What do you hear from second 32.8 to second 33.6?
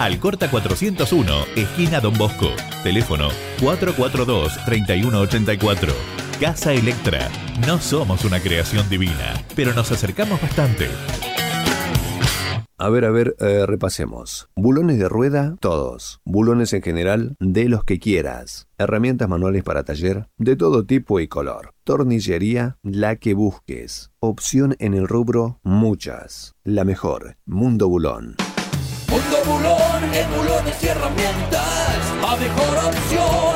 opción